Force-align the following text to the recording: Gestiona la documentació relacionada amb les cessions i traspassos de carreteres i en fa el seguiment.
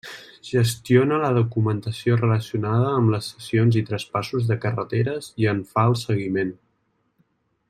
Gestiona 0.45 1.19
la 1.23 1.29
documentació 1.35 2.17
relacionada 2.21 2.89
amb 3.01 3.13
les 3.17 3.27
cessions 3.35 3.79
i 3.83 3.87
traspassos 3.93 4.51
de 4.53 4.61
carreteres 4.67 5.29
i 5.45 5.51
en 5.53 5.65
fa 5.75 5.89
el 5.93 5.99
seguiment. 6.09 6.55